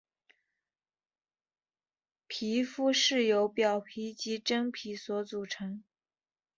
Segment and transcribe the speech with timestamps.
[2.25, 5.83] 皮肤是由表皮及真皮所组成。